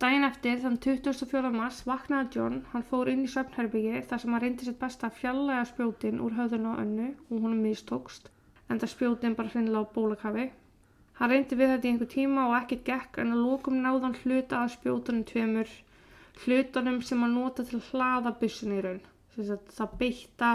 [0.00, 1.50] Dæin eftir, þann 24.
[1.52, 5.18] mars, vaknaði John, hann fór inn í söfnherbyggi þar sem hann reyndi sitt besta að
[5.18, 8.30] fjallega spjótin úr höfðun á önnu og hún mistókst,
[8.70, 10.46] en það spjótin bara hreinlega á bólakafi.
[11.20, 14.62] Hann reyndi við þetta í einhver tíma og ekkert gekk en að lókum náðan hluta
[14.64, 15.68] að spjótunum tveimur,
[16.46, 19.02] hlutunum sem hann nota til að hlaða byssun í raun.
[19.36, 20.50] Að það beitta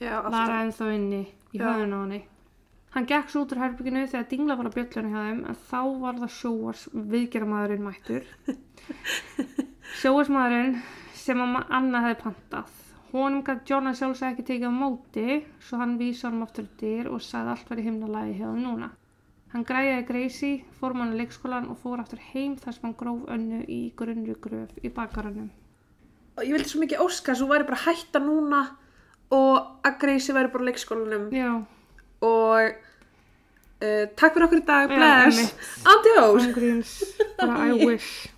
[0.00, 0.54] var alltaf.
[0.62, 1.20] ennþá inni
[1.52, 2.22] í höfðun á henni.
[2.94, 5.80] Hann gekk svo út úr herbygginu þegar dingla var á bjöllunni hjá þeim en þá
[6.02, 8.24] var það sjóars viðgerðamaðurinn mættur.
[10.00, 10.78] Sjóarsmaðurinn
[11.18, 12.72] sem að ma- Anna hefði pantað.
[13.12, 15.26] Honum gæti John að sjálfsög ekki tekið á móti
[15.64, 18.90] svo hann vísa honum aftur dyr og sagði allt verið himnalagi hjá þeim núna.
[19.52, 23.22] Hann græjaði Gracie, fór mann að leikskólan og fór aftur heim þar sem hann gróf
[23.32, 25.48] önnu í grunnri gröf í bakarannum.
[26.44, 28.60] Ég vildi svo mikið óska að þú væri bara hætta núna
[29.34, 31.24] og að Gracie væri bara á leikskólanum.
[31.32, 31.50] Já,
[32.18, 35.54] Og uh, takk fyrir okkur í dag, bless.
[35.86, 36.48] Adiós.
[36.48, 36.92] Ángríns,
[37.38, 38.28] bara I wish.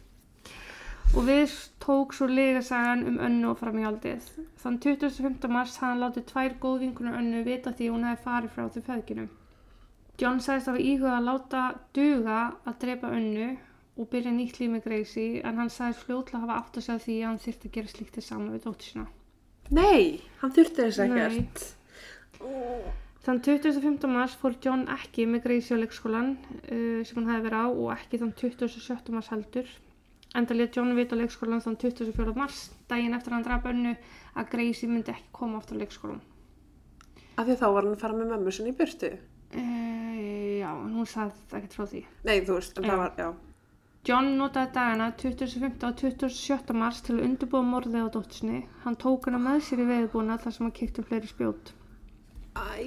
[1.17, 4.29] Og við tók svo ligasagan um önnu og fram í aldið.
[4.63, 5.49] Þann 25.
[5.51, 9.31] mars hann látið tvær góðvinkunar önnu vita því hún hefði farið frá því feðginum.
[10.21, 11.61] John sagðist hafa íhugað að láta
[11.97, 13.51] duga að drepa önnu
[14.01, 17.17] og byrja nýtt líf með Gracie en hann sagðist fljótlega hafa átt að segja því
[17.21, 19.07] að hann þyrfti að gera slíkt til saman við dóttir sína.
[19.71, 21.21] Nei, hann þurfti þess Nei.
[21.25, 21.65] ekkert.
[23.21, 24.09] Þann 25.
[24.11, 27.91] mars fór John ekki með Gracie á leikskólan uh, sem hann hefði verið á og
[27.95, 29.13] ekki þann 27.
[29.17, 29.73] mars heldur.
[30.37, 32.37] Enda létt John vita á leikskólan þann 24.
[32.37, 33.97] mars, daginn eftir að hann draf önnu
[34.37, 36.23] að Gracie myndi ekki koma aftur á leikskólan.
[37.37, 39.13] Af því að þá var hann að fara með mömmu sinni í burtu.
[39.51, 42.03] Uh, já, hún sagði ekkert frá því.
[42.29, 43.31] Nei, þú veist, en það var, já.
[44.09, 45.83] John notaði dagana 25.
[45.85, 46.73] og 27.
[46.81, 48.61] mars til að undirbúa morðið á dóttisni.
[48.85, 51.75] Hann tók hana með sér í veðbúna þar sem hann kipti fleiri spjót.
[52.57, 52.87] Æ,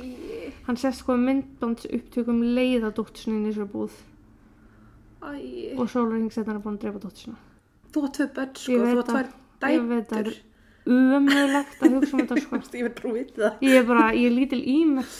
[0.65, 3.93] Hann sest sko myndbánds upptökum leið á dóttisni inn í svo búð
[5.23, 5.78] æ.
[5.80, 7.38] og sólarhing setna hann búin að drepa dóttisina.
[7.93, 9.32] Þú var tvö börn, sko, þú var það.
[9.62, 10.34] tvær Ég veit það dætur.
[10.34, 12.60] er umöðulegt að hugsa um þetta sko.
[12.80, 13.63] Ég veit að vita það.
[13.69, 15.19] Ég er bara, ég er lítil ímess.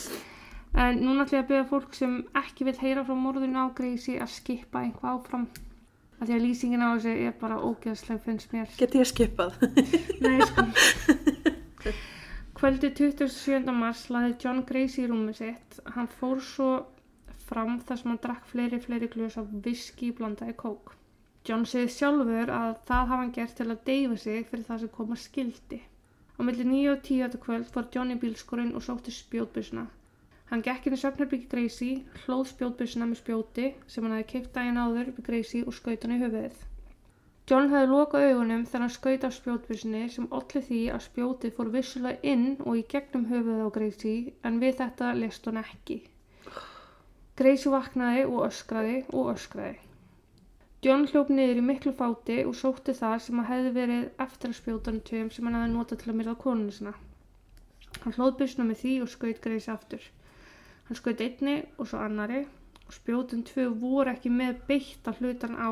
[0.74, 4.16] En núna ætlum ég að byrja fólk sem ekki vil heyra frá morðinu á Greisi
[4.18, 5.44] að skipa einhvað áfram.
[6.18, 8.72] Af því að lýsingin á þessu er bara ógeðsleg finnst mér.
[8.80, 9.54] Get ég skipað?
[10.24, 10.66] Nei, sko.
[12.58, 13.70] Kvöldi 27.
[13.76, 15.78] mars laði John Gracie í rúmið sitt.
[15.94, 16.68] Hann fór svo
[17.46, 20.94] fram þar sem hann drakk fleiri, fleiri glös af viski blandaði kók.
[21.46, 24.96] John segði sjálfur að það hafa hann gert til að deyfa sig fyrir það sem
[24.98, 25.80] koma skildi.
[26.34, 29.84] Á milli 9 og 10 þetta kvöld fór John í bílskurinn og sótti spjótbysuna.
[30.50, 34.80] Hann gekk inn í söfnherbyggi Gracie, hlóð spjótbysuna með spjóti sem hann hefði keipt daginn
[34.80, 36.58] áður í Gracie og skaut hann í höfuðið.
[37.50, 41.70] John hefði lokað augunum þegar hann skaut af spjótbyssunni sem olli því að spjótið fór
[41.74, 45.98] vissulega inn og í gegnum höfuðið á Gracie en við þetta lest hún ekki.
[47.40, 49.76] Gracie vaknaði og öskraði og öskraði.
[50.84, 54.58] John hljóp niður í miklu fáti og sótti það sem að hefði verið eftir að
[54.62, 56.92] spjótanum tveim sem hann hefði notað til að myrða konuna sinna.
[58.02, 60.12] Hann hlóð byssuna með því og skaut Gracie aftur.
[60.88, 62.44] Hann skaut einni og svo annari
[62.84, 65.70] og spjótin tvö voru ekki með beitta hlutan á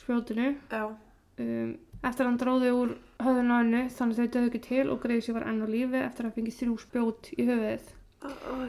[0.00, 0.88] spjótinu Já.
[1.38, 4.86] um, eftir að hann dróði úr höfðun á hennu þannig að þau döðu ekki til
[4.90, 7.92] og Gracie var enn á lífi eftir að fengi þrjú spjót í höfuðið.
[8.24, 8.68] Æ,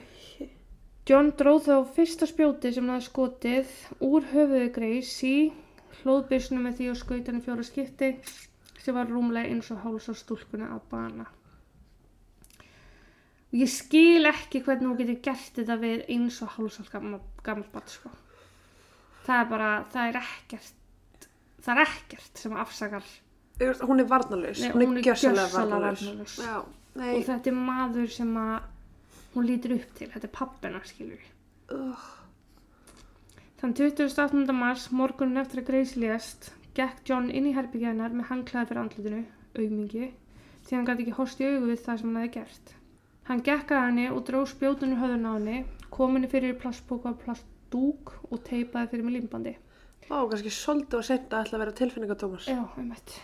[1.06, 3.74] John dróð þá fyrsta spjóti sem hann skotið
[4.06, 5.50] úr höfuði Gracie,
[6.02, 8.12] hlóðbyrsnu með því að skauta hann í fjóra skipti
[8.82, 11.28] sem var rúmlega eins og háls á stúlkunni að bana.
[13.56, 17.94] Og ég skil ekki hvernig hún getur gert þetta við eins og á gammal bat
[17.94, 18.10] sko.
[19.24, 21.30] Það er bara, það er ekkert,
[21.64, 23.14] það er ekkert sem afsakar
[23.56, 24.60] Hún er varnalaus.
[24.60, 26.36] Nei, hún er gjössalega varnarlaus.
[26.44, 28.66] Já, og þetta er maður sem að
[29.38, 31.24] hún lítur upp til, þetta er pappina skilur.
[31.72, 32.10] Uh,
[33.62, 34.44] Þann 28.
[34.52, 38.84] mars, morgunin eftir að Grace lést, gekk John inn í herbyggja hennar með hangklæði fyrir
[38.84, 39.22] andlutinu,
[39.56, 40.10] auðmingi,
[40.68, 42.76] því hann gæti ekki horst í augu við það sem hann hefði gert.
[43.26, 47.22] Hann gekk að henni og dró spjótunni höfðun á henni, kom henni fyrir plastbóka og
[47.24, 49.56] plastdúk og teipaði fyrir með límbandi.
[50.14, 52.50] Ó, kannski svolítið og sent að ætla að vera tilfinningatómas.
[52.52, 53.16] Já, einmitt.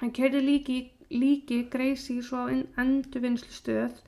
[0.00, 0.76] Hann kerði líki,
[1.14, 4.02] líki Gracie svo á endurvinnslu stöð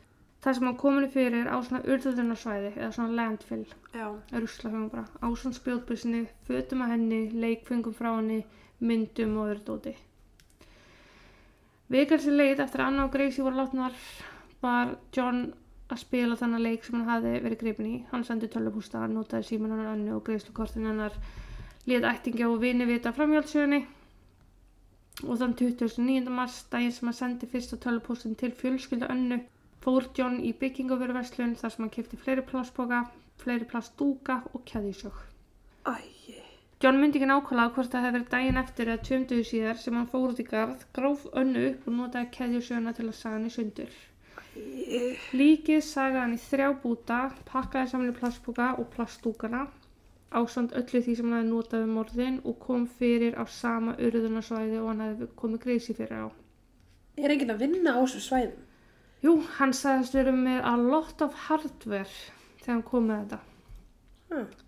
[0.44, 3.64] þar sem hann kominni fyrir á svona urðunarsvæði eða svona landfill
[3.96, 4.06] Já.
[4.36, 8.42] ruslafengum bara, ásand spjótbussinni, fötum að henni, leikfengum frá henni,
[8.78, 9.96] myndum og öðru dóti.
[11.92, 13.94] Vikar sér leið eftir að Anna og Gracie voru látnar
[14.62, 15.44] var John
[15.86, 17.96] að spila þannig leik sem hann hafði verið greipin í.
[18.10, 21.14] Hann sendi tölvupústa, notaði síman hennar önnu og greiðslukortin hennar,
[21.86, 23.84] lét ættingja og vini vita framhjálpsögunni
[25.24, 26.32] og þann 29.
[26.38, 29.38] mars, daginn sem hann sendi fyrsta tölvupústin til fjölskylda önnu,
[29.84, 33.04] fór John í byggingavöruverslun þar sem hann kefti fleiri plastboka,
[33.40, 35.22] fleiri plastdúka og kæðisjók.
[35.86, 35.94] Æ,
[36.84, 40.08] John myndi ekki nákvæmlega hvort það hefði verið daginn eftir eða tveimduðu síðar sem hann
[40.12, 43.52] fór út í garð, gróf önnu upp og notaði keðjusjöna til að saga hann í
[43.54, 43.94] sundur.
[45.40, 49.62] Líkið saga hann í þrjá búta, pakkaði saman í plastboka og plastdúkana,
[50.36, 54.82] ásand öllu því sem hann hefði notað við morðin og kom fyrir á sama urðunarsvæði
[54.82, 56.30] og hann hefði komið greisi fyrir á.
[57.16, 58.62] er enginn að vinna á þessum svæðum?
[59.24, 62.12] Jú, hann sagðist verið með a lot of hardware
[62.60, 63.42] þegar hann kom með þetta.
[64.28, 64.65] Hm.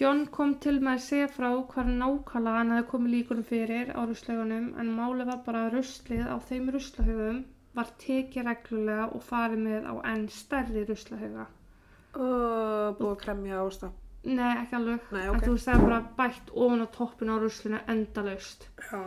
[0.00, 4.00] John kom til með að segja frá hvað nákvæmlega hann hefði komið líkunum fyrir á
[4.08, 7.42] ruslaugunum en málið var bara að ruslið á þeim ruslahöfum
[7.76, 11.44] var tekið reglulega og farið með á enn stærri ruslahöga.
[12.16, 12.24] Ó,
[12.96, 13.92] búið að kremja ástaf.
[14.24, 15.06] Nei, ekki alveg.
[15.12, 15.44] Nei, En ok.
[15.44, 18.68] þú veist það er bara bætt ofan á toppin á rusluna endalaust.
[18.88, 19.00] Já.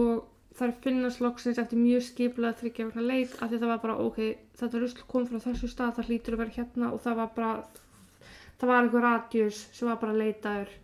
[0.00, 0.26] Og
[0.58, 4.18] þær finnast loksins eftir mjög skipulega þryggja vegna leit því það var bara, ok,
[4.60, 7.52] þetta rusl kom frá þessu stað, það hlýtur að vera hérna og það var bara,
[8.60, 10.76] það var einhver radjus sem var bara leitaður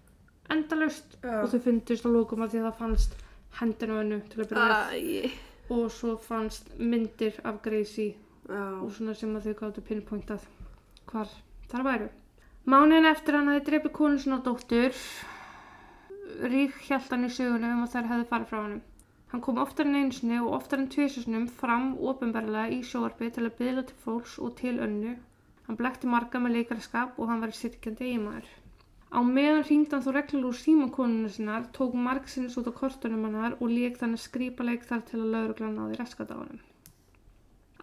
[0.54, 1.40] endalaust Já.
[1.42, 3.16] og þau fundust á lókum af því að það fannst
[3.60, 5.30] hendina á hennu til að byrja með Æ,
[5.76, 8.14] og svo fannst myndir af Gracie
[8.46, 8.64] já.
[8.82, 10.44] og svona sem að þau gáttu pinpointað
[11.10, 11.30] hvar
[11.70, 12.08] þar væru.
[12.66, 14.94] Mánuðin eftir hann hefði dreipið konu sinna og dóttur,
[16.52, 18.80] rík hjælt hann í sögunum um að þær hefði farið frá hann.
[19.32, 23.56] Hann kom oftar en einsinni og oftar en tvisasunum fram ofinbarlega í sjóarpi til að
[23.58, 25.16] byðla til fólks og til önnu.
[25.66, 28.48] Hann blekti marga með leikarskap og hann var sirkjandi eiginmaður.
[29.16, 33.58] Á meðan hringdi hann þó reglulega úr símakonuna sinnar, tók margsins út á kortunum hannar
[33.58, 35.84] og lék þannig skrípaleik þar til að lauruglan á
[36.34, 36.60] hann.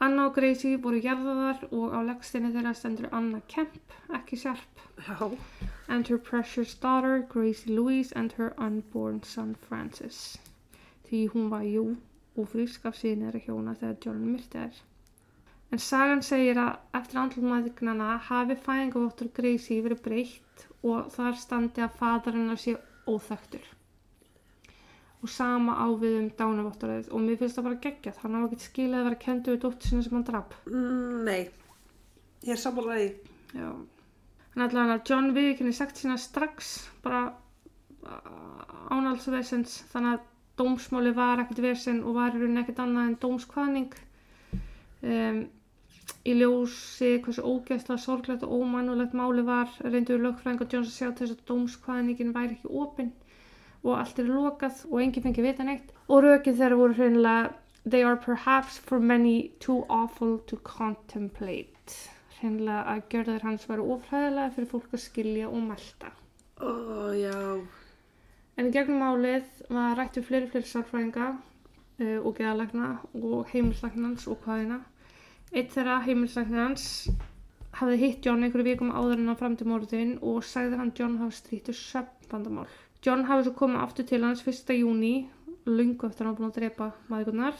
[0.03, 5.37] Anna og Gracie voru jarðaðar og á leggstinni þeirra stendur Anna Kemp, ekki Sharp, Já.
[5.87, 10.37] and her precious daughter Gracie Louise and her unborn son Francis.
[11.07, 11.85] Því hún var jú
[12.35, 14.81] ófrísk af síðan þeirra hjóna þegar John myrti þær.
[15.73, 21.95] En sagan segir að eftir andlumæðignana hafi fæðingavottur Gracie verið breytt og þar standi að
[22.01, 22.75] fadur hennar sé
[23.09, 23.63] óþektur.
[25.23, 28.19] Og sama á við um dánavotturðið og mér finnst það bara geggjað.
[28.21, 30.57] Hann á ekkert skilið að vera kendu við dóttur sinna sem hann draf.
[30.67, 31.41] Mm, nei.
[32.43, 33.09] Ég er sammálaði.
[33.55, 33.69] Já.
[34.53, 37.23] Þannig allavega John viðkynni sagt sína strax bara
[38.93, 40.29] ánálsvesens þannig að
[40.61, 43.95] dómsmáli var ekkert vesen og var í rauninni ekkert annað en dómskvaðning
[45.01, 45.39] um,
[46.23, 51.35] í ljósi hversu ógeðslega sorglegt og ómannulegt máli var reyndur lögfræðingar Johns að sjá þess
[51.35, 53.11] að dómskvaðningin væri ekki opinn
[53.83, 58.03] og allt er lokað og enginn fengi vita neitt og rökið þeirra voru hreinlega they
[58.07, 61.97] are perhaps for many too awful to contemplate
[62.39, 66.13] hreinlega að gjörður hans væri ofræðilega fyrir fólk að skilja og melta
[66.63, 67.39] Ó, já.
[68.55, 74.27] En í gegnum málið var rætt við fleiri fleiri sálfræðinga uh, og geðalækna og heimilslæknans
[74.29, 74.77] og hvaðina.
[75.53, 76.83] Eitt þeirra heimilslæknans
[77.77, 81.19] hafði hitt John einhverju vikum áður en hann fram til morðin og sagði hann John
[81.19, 82.65] hafa strýttu söpnvandamál.
[83.05, 84.71] John hafði svo komið aftur til hans 1.
[84.79, 85.11] júni,
[85.69, 87.59] lungu eftir að hann var búin að drepa maðurnar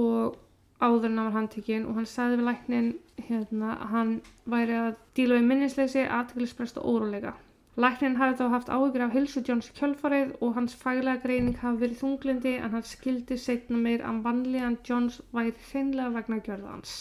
[0.00, 0.38] og
[0.80, 2.88] áður en hann var handtekinn og hann sagði við læknin
[3.26, 4.14] hérna, að hann
[4.54, 7.34] væri að díla við minnisleysi, aðteglisprest og óróleika.
[7.76, 12.00] Læknin hafi þá haft áhyggjur af hilsu Johns kjölfarið og hans faglega greining hafi verið
[12.00, 16.96] þunglindi en hann skildi setna meir að vanlíðan Johns væri hreinlega vegna gjörða hans.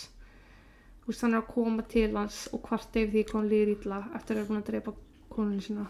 [1.06, 4.00] Þú veist, hann er að koma til hans og hvart yfir því hann líður ítla
[4.18, 4.94] eftir að vera búin að drepa
[5.30, 5.86] konunni sína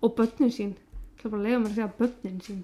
[0.00, 0.76] og börnin sín.
[1.18, 2.62] Það er bara að leiða mér að segja börnin sín.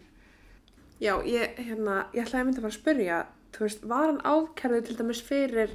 [1.00, 3.18] Já, ég, hérna, ég ætlaði að mynda bara að spyrja,
[3.57, 5.70] þú veist, var hann ákærðið til dæmis fyrir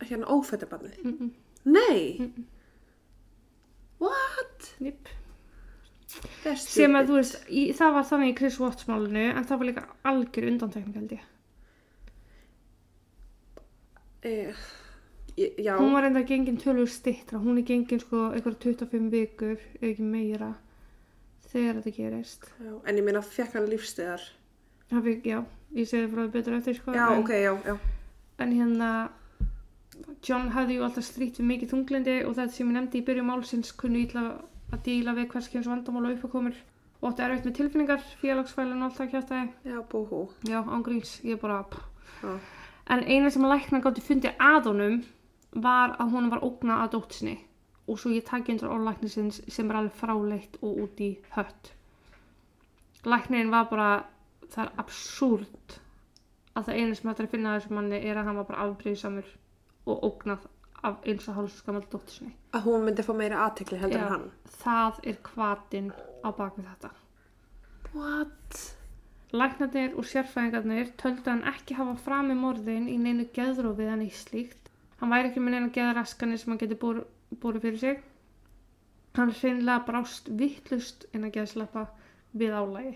[0.00, 0.96] hérna ófættabarnið?
[1.04, 1.30] Mm -mm.
[1.64, 2.32] Nei!
[3.98, 4.74] What?
[4.80, 5.08] Jip.
[6.42, 9.44] Það er Sem að þú veist, í, það var þannig í Chris Watts málinu en
[9.44, 11.20] það var líka algjör undantekning held ég.
[14.22, 14.81] Eh, ég-
[15.36, 19.88] já, Hún var enda gengin tölur stittra, hún er gengin sko eitthvað 25 vikur, ef
[19.92, 20.52] ekki meira,
[21.52, 22.46] þegar þetta gerist.
[22.60, 24.22] já, en ég meina fekk hann lífstíðar.
[24.92, 25.38] Það fikk, já,
[25.78, 26.92] ég segi frá því betur eftir sko.
[26.96, 27.76] Já, en, ok, já, já.
[28.38, 28.90] En hérna,
[30.22, 33.24] John hafði ju alltaf strýtt við mikið þunglindi og þetta sem ég nefndi í byrju
[33.28, 34.22] málsins kunni ítla
[34.72, 36.54] að díla við hvers kynns vandamál og uppakomur
[37.02, 39.48] og átti erfitt með tilfinningar, félagsfælun og allt það kjátaði.
[39.66, 40.20] Já, búhú.
[40.48, 41.88] Já, ángríns, ég bara, pff.
[42.22, 42.36] Já.
[42.94, 44.96] En eina sem læknar gátti fundið að honum
[45.52, 47.36] var að honum var ógnað að dóttisni
[47.90, 51.72] og svo ég taki undir orðlæknisins sem er alveg fráleitt og út í hött.
[53.04, 53.90] Læknirinn var bara,
[54.48, 55.78] það er absúrt
[56.54, 58.66] að það eina sem hættir að finna að þessum manni er að hann var bara
[58.66, 59.30] afbrýðisamur
[59.90, 60.46] og ógnað
[60.82, 62.32] af eins og hálfs gammal dóttisni.
[62.54, 64.28] Að hún myndi fá meira aðtekli heldur en hann.
[64.62, 65.90] Það er kvartinn
[66.22, 66.92] á bakvið þetta.
[67.92, 68.62] What?
[69.32, 74.61] Læknarnir og sérfræðingarnir töldu hann ekki hafa framið morðin í neinu geðrófið en eitt slíkt.
[75.02, 78.02] Hann væri ekki með neina geðraskanir sem hann geti búrið fyrir sig.
[79.18, 81.88] Hann hreinlega brást vittlust inn að geðslappa
[82.38, 82.92] við álægi.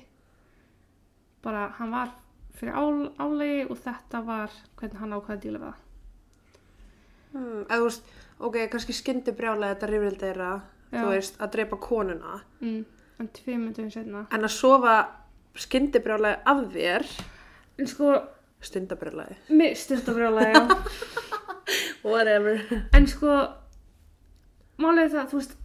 [1.42, 2.12] Bara hann var
[2.56, 5.82] fyrir ál, álægi og þetta var hvernig hann ákvaði að díla við það.
[7.34, 8.14] Hmm, eða þú veist,
[8.48, 10.50] ok, kannski skyndi brjálega þetta rifrildi þeirra,
[10.94, 11.00] Já.
[11.02, 12.38] þú veist, að drepa konuna.
[12.62, 12.78] Mm.
[13.20, 14.22] En tvið myndum setna.
[14.30, 14.94] En að sofa
[15.58, 17.10] skyndi brjálega af þér,
[17.76, 18.14] En sko,
[18.64, 19.36] stundabrjálega.
[19.52, 20.78] mér styrtabrjálega, já.
[22.06, 22.60] Whatever.
[22.94, 23.32] En sko,
[25.02, 25.56] er það, þú veist,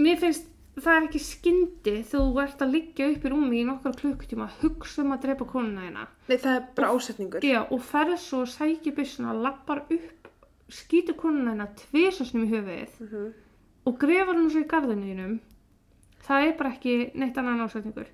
[0.00, 0.46] mér finnst
[0.80, 5.02] það er ekki skyndi þú ert að liggja upp í rúmi í nokkar klukkutíma, hugsa
[5.04, 6.06] um að drepa konuna hérna.
[6.28, 7.44] Nei, það er bara ásetningur.
[7.44, 10.30] Já, og ferð svo og sækir byssuna, lappar upp,
[10.70, 13.32] skýtur konuna hérna tvisasnum í höfuðið Mhm.
[13.86, 15.38] og grefar hún svo í garðinuðinum.
[16.22, 18.06] Það er bara ekki neitt annan ásetningur.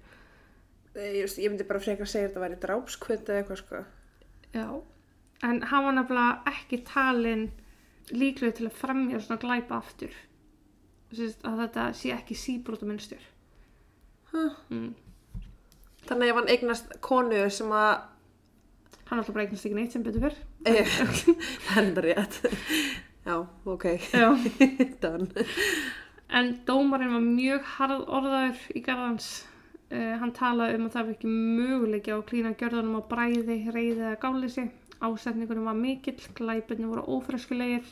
[0.96, 3.84] Ég, veist, ég myndi bara frekar að segja að þetta væri drápskvöld eða eitthvað sko.
[4.54, 4.82] Já,
[5.44, 7.48] en hann var nefnilega ekki talin
[8.12, 10.12] líklega til að fremja svona glæpa aftur.
[11.16, 13.22] Að þetta sé ekki síbróta minnstur.
[14.32, 14.54] Huh.
[14.70, 14.94] Mm.
[16.06, 18.12] Þannig að hann eignast konu sem að,
[19.06, 20.38] Hann alltaf bara eignast ekki neitt sem betur fyrr.
[20.66, 22.40] e, það er enda rétt.
[23.26, 24.34] Já, ok, Já.
[26.36, 29.28] En dómarinn var mjög harð orðaður í garðans.
[29.86, 34.00] Uh, hann talaði um að það var ekki möguleiki á klína gjörðunum á bræði, reyði
[34.00, 34.64] eða gáleysi.
[35.00, 37.88] Ásetningunum var mikill, glæpirni voru ófreskulegir.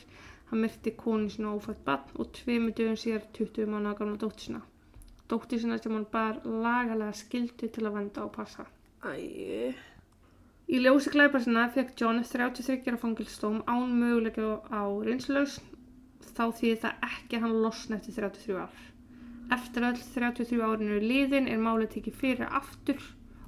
[0.49, 4.61] Hann myrti konu sína ófætt barn og tveimu dögum síðar 20 mánuða gamla dóttir sína.
[5.29, 8.65] Dóttir sína sem hann bar lagalega skildu til að venda og passa.
[9.05, 9.73] Æ,
[10.65, 15.59] Í ljósi glæpa sinna fekk John 33 ára fangilstóm án möguleika á reynslaus
[16.37, 18.79] þá þýðir það ekki hann losna eftir 33 ár.
[19.57, 23.05] Eftir öll 33 árinu liðin er málið tekið fyrir aftur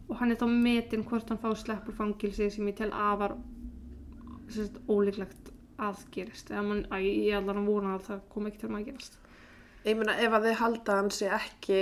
[0.08, 3.36] og hann er þá metinn hvort hann fá sleppur fangilsi sem ég tel afar
[4.52, 6.52] sérst, ólíklegt að gerist.
[6.52, 9.17] Eða mann, að ég er allar að vona að það kom ekki til að gerast.
[9.88, 11.82] ég meina ef að þið halda að hann sé ekki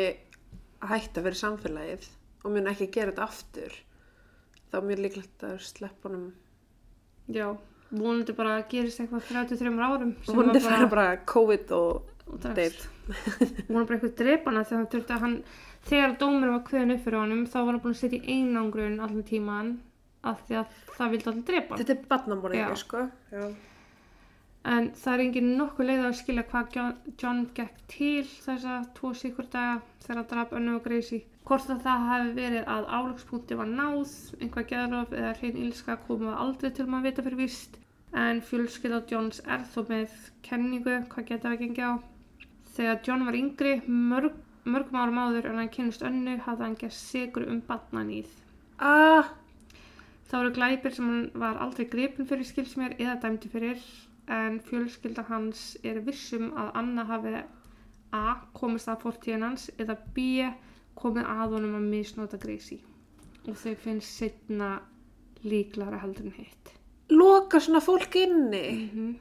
[0.81, 2.09] að hætta fyrir samfélagið
[2.45, 3.77] og mun ekki gera þetta aftur,
[4.69, 6.27] þá er mjög líklegt að sleppa honum.
[7.33, 7.47] Já,
[7.89, 10.11] vonandi bara að gerist eitthvað 33 árum.
[10.27, 12.41] Vonandi fara bara COVID og og
[13.67, 15.35] hún var bara eitthvað drepana þegar hann þurfti að hann
[15.90, 18.98] þegar dómur var kveðin upp fyrir honum þá var hann búin að setja í einangrun
[19.06, 19.71] allan tíman
[20.25, 21.81] af því að það vildi allir drepa hann.
[21.81, 22.81] Þetta er barnamorðingi, Já.
[22.81, 23.04] sko.
[23.31, 23.46] Já.
[24.65, 29.13] en það er engin nokkuð leið að skilja hvað John, John gekk til þessa tvo
[29.13, 33.60] sikur daga þegar hann draf önnu og Gracie hvort að það hafi verið að álagspunkti
[33.60, 37.77] var náð einhvað geðrof eða hrein ílska komið aldrei til maður vita fyrir víst
[38.25, 40.17] en fjölskylda Johns er þó með
[40.48, 41.96] kenningu hvað getur að gengja á
[42.75, 44.33] Þegar John var yngri, mörg,
[44.65, 48.29] mörgum árum áður en hann kynst önnu, hafði hann gert sigur um batnanýð.
[48.79, 49.29] Ah,
[50.25, 53.81] Það voru glæpir sem hann var aldrei gripin fyrir skilsmér eða dæmdi fyrir,
[54.27, 57.35] en fjölskylda hans er vissum að Anna hafi
[58.15, 58.23] A.
[58.57, 60.49] komist að fortíðin hans eða B.
[60.95, 62.79] komið að honum að misnota Gracie.
[63.47, 64.79] Og þau finnst setna
[65.43, 66.71] líklara heldur en hitt.
[67.09, 68.67] loka svona fólk inni.
[68.71, 69.15] Mm -hmm.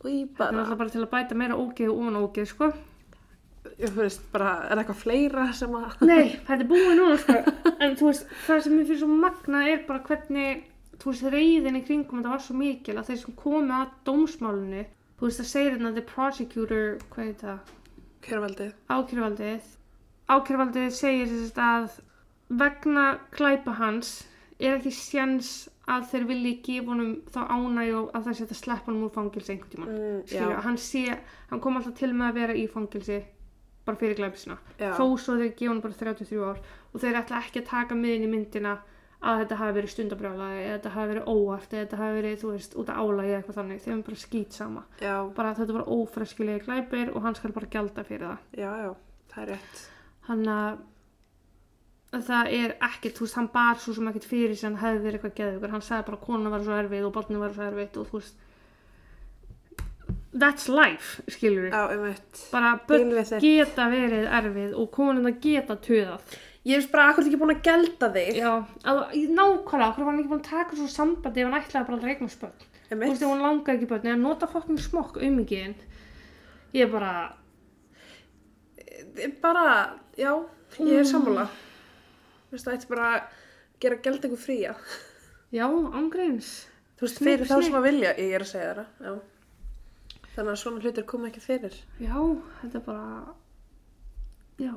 [0.00, 2.72] og ég Þetta er alltaf bara til að bæta meira ógeð og ógeð, sko.
[3.96, 7.36] Veist bara, er eitthvað fleira sem að, Nei, þetta er búið núna, sko.
[7.84, 10.66] En þú veist, það sem mér finnst svo magna er bara hvernig,
[11.00, 14.84] þú veist, reyðin í kringum þetta var svo mikil að þeir sem komu að dómsmálinu,
[15.18, 17.74] þú veist, það segir hérna the prosecutor, hvað er það,
[18.26, 19.72] kjörveldið, ákjörvaldið.
[20.26, 22.00] Ákjörvaldið segir þess að
[22.48, 24.18] vegna klæpa hans
[24.58, 29.06] er ekki sjans að þeir vilji gefa honum þá ánægju að það setja sleppa honum
[29.06, 29.90] úr fangilsi einhvern tímann.
[30.26, 30.78] mm, hann
[31.50, 33.18] hann kom alltaf til með að vera í fangilsi
[33.86, 34.56] bara fyrir glæpisina.
[34.78, 36.60] já, Þó svo þeir gefa hann bara 33 ár
[36.92, 38.74] og þeir ætla ekki að taka miðin í myndina
[39.26, 42.50] að þetta hafi verið stundabrjálaði eða þetta hafi verið óvart eða þetta hafi verið, þú
[42.52, 43.80] veist, út af álagi eða eitthvað þannig.
[43.86, 44.82] Þeim er bara skýt sama.
[45.00, 48.44] já, Bara að þetta var ófreskilegi glæpir og hann skal bara gjalda fyrir það.
[48.60, 48.90] já, já,
[49.32, 49.80] það er rétt,
[50.28, 50.84] hann að
[52.26, 55.34] það er ekkert, þú veist, hann bar svo sem ekkert fyrir sem hefði verið eitthvað
[55.40, 58.06] geðugur hann sagði bara að konan var svo erfið og barnið var svo erfið og
[58.12, 58.44] þú veist
[60.40, 62.04] that's life, skilur við já, um
[62.52, 67.38] bara börn geta verið erfið og konan að geta töðað ég veist bara, akkur ekki
[67.38, 68.50] búin að gelda þig, já,
[68.90, 71.98] að, nákvæmlega, okkur var hann ekki búin að taka svo sambandi ef hann ætlaði bara
[72.00, 75.20] að regna spöld um þú veist, ef hann langaði ekki börn eða nota fokkin smokk
[75.20, 75.84] auðmikið
[76.76, 77.12] ég er bara,
[79.44, 79.66] bara,
[80.18, 80.32] já,
[80.82, 81.46] ég er sammála,
[82.48, 83.38] þú veist, það ætti bara að
[83.84, 84.74] gera geldingu fría,
[85.54, 86.52] já, ángreins
[86.98, 89.16] þú veist, fyrir þá sem að vilja, ég er að segja það, já,
[90.36, 92.16] þannig að svona hlutir koma ekki fyrir, Já,
[92.60, 93.34] þetta er bara,
[94.60, 94.72] já,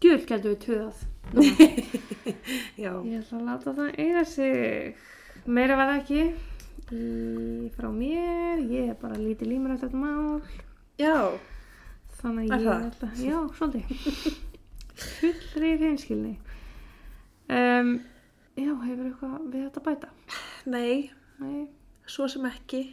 [0.00, 1.02] djúl gældu við töðað.
[2.84, 4.96] Já, Ég ætla að láta það eiga sig.
[5.46, 6.20] Meira var það ekki
[6.94, 10.42] í, frá mér, ég er bara lítið límur eftir þetta mál.
[11.00, 11.16] já,
[12.20, 14.36] Þannig að ég ætla, já, svolítið.
[15.18, 16.34] Fullri reynskilni.
[17.52, 17.94] Um,
[18.56, 20.12] já, hefur eitthvað við þetta bæta?
[20.70, 21.10] nei,
[21.40, 21.64] Nei,
[22.06, 22.84] svo sem ekki,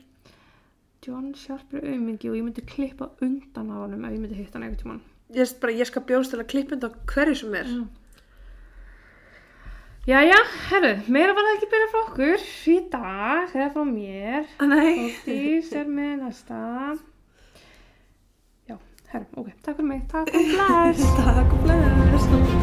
[1.01, 4.59] John Sharp er auðmingi og ég myndi klippa undan á honum ef ég myndi hitta
[4.59, 5.01] hann einhvern tímann.
[5.33, 7.71] ég bara, ég skal bjóðst til að klippinda á hverju sem er,
[10.09, 10.37] Jæja,
[10.69, 14.47] herru, meira var það ekki byrja frá okkur í dag, eða frá mér.
[14.65, 16.61] nei, Þóttís er með næsta.
[18.69, 18.79] Já,
[19.13, 21.05] herru, ok, takk fyrir mig, takk og bless.
[21.21, 22.60] takk og bless,